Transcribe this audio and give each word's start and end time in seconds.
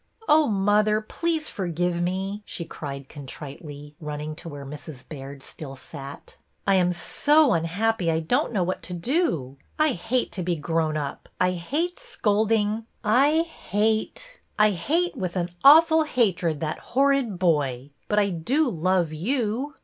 "Oh, 0.27 0.47
mother, 0.47 0.99
please 0.99 1.47
forgive 1.47 2.01
me!" 2.01 2.41
she 2.47 2.65
cried 2.65 3.07
contritely, 3.07 3.95
running 3.99 4.35
to 4.37 4.49
where 4.49 4.65
Mrs. 4.65 5.07
Baird 5.07 5.43
still 5.43 5.75
sat. 5.75 6.37
I 6.65 6.73
am 6.73 6.91
so 6.91 7.53
unhappy 7.53 8.09
I 8.09 8.19
don't 8.19 8.51
know 8.51 8.63
what 8.63 8.81
to 8.81 8.93
do. 8.95 9.57
I 9.77 9.91
hate 9.91 10.31
to 10.31 10.41
be 10.41 10.55
grown 10.55 10.97
up, 10.97 11.29
I 11.39 11.51
hate 11.51 11.99
scolding, 11.99 12.87
I 13.03 13.41
hate— 13.41 14.39
I 14.57 14.71
hate, 14.71 15.15
with 15.15 15.35
an 15.35 15.51
awful 15.63 16.01
hatred, 16.01 16.61
that 16.61 16.79
horrid 16.97 17.37
boy. 17.37 17.91
But 18.07 18.17
I 18.17 18.31
do 18.31 18.67
love 18.71 19.13
you." 19.13 19.75